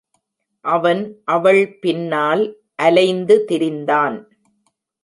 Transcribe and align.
அவன் 0.65 1.01
அவள் 1.25 1.61
பின்னால் 1.79 2.43
அலைந்து 2.75 3.45
திரிந்தான். 3.47 4.17